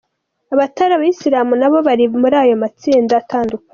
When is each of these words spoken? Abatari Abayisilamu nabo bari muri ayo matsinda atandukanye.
Abatari 0.53 0.93
Abayisilamu 0.95 1.53
nabo 1.61 1.77
bari 1.87 2.03
muri 2.21 2.35
ayo 2.43 2.55
matsinda 2.61 3.13
atandukanye. 3.21 3.67